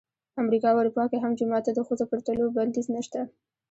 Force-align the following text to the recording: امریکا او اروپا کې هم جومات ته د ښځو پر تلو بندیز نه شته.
امریکا 0.41 0.67
او 0.71 0.79
اروپا 0.81 1.03
کې 1.11 1.17
هم 1.23 1.31
جومات 1.39 1.63
ته 1.67 1.71
د 1.73 1.79
ښځو 1.87 2.05
پر 2.09 2.19
تلو 2.25 2.45
بندیز 2.57 2.85
نه 2.95 3.01
شته. 3.05 3.21